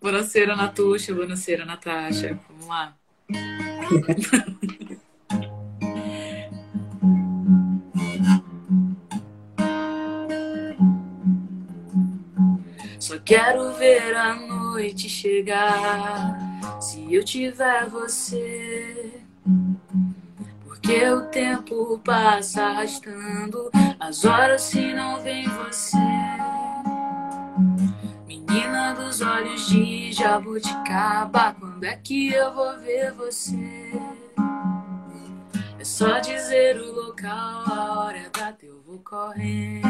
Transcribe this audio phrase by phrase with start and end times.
[0.00, 1.14] Buonasera, Natusha.
[1.14, 2.40] Buonasera, Natasha.
[2.48, 2.96] Vamos lá.
[12.98, 16.38] Só quero ver a noite chegar.
[16.80, 19.20] Se eu tiver você.
[20.64, 25.99] Porque o tempo passa arrastando as horas se não vem você.
[29.70, 33.92] De jabuticaba, quando é que eu vou ver você?
[35.78, 39.86] É só dizer o local, a hora data, eu vou correndo.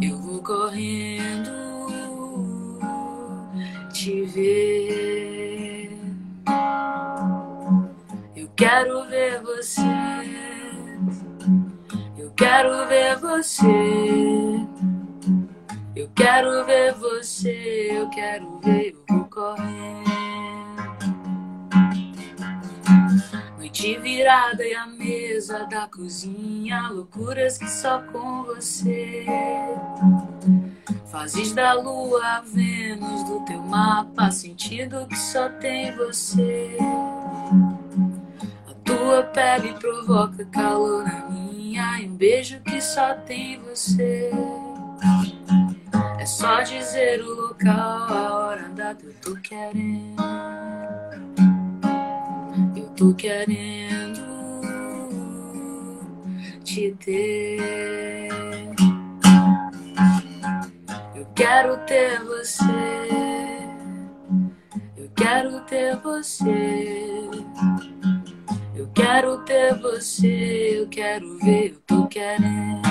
[0.00, 1.50] Eu vou correndo
[3.92, 5.98] te ver.
[8.34, 9.82] Eu quero ver você.
[12.16, 14.17] Eu quero ver você.
[16.14, 17.88] Quero ver você.
[17.92, 20.08] Eu quero ver, eu vou correndo.
[23.56, 29.26] Noite virada e a mesa da cozinha, loucuras que só com você.
[31.06, 36.76] Fases da lua, Vênus do teu mapa, sentido que só tem você.
[38.68, 44.30] A tua pele provoca calor na minha, e um beijo que só tem você.
[46.64, 50.22] Dizer o local, a hora, data, eu tô querendo.
[52.76, 54.20] Eu tô querendo
[56.64, 58.28] te ter.
[61.14, 62.62] Eu quero ter você.
[64.96, 67.30] Eu quero ter você.
[68.74, 70.80] Eu quero ter você.
[70.80, 72.82] Eu quero ver, eu tô querendo.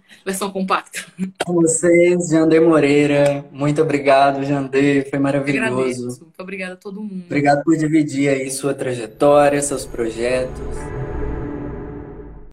[0.24, 1.04] Versão compacta.
[1.44, 3.44] Com vocês, Jander Moreira.
[3.52, 5.08] Muito obrigado, Jander.
[5.08, 6.20] Foi maravilhoso.
[6.20, 7.24] Muito obrigada a todo mundo.
[7.26, 11.05] Obrigado por dividir aí sua trajetória, seus projetos.